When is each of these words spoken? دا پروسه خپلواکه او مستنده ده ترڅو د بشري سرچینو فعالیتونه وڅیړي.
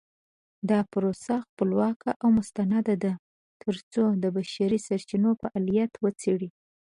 دا 0.69 0.79
پروسه 0.91 1.35
خپلواکه 1.49 2.11
او 2.23 2.29
مستنده 2.37 2.95
ده 3.03 3.13
ترڅو 3.61 4.03
د 4.23 4.25
بشري 4.35 4.79
سرچینو 4.87 5.31
فعالیتونه 5.41 6.01
وڅیړي. 6.03 6.49